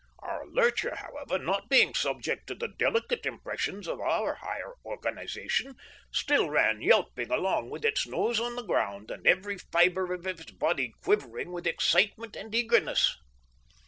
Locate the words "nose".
8.07-8.39